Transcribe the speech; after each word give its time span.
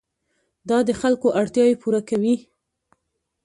دا 0.69 0.77
د 0.87 0.89
خلکو 1.01 1.27
اړتیاوې 1.41 1.75
پوره 1.81 2.01
کوي. 2.09 2.35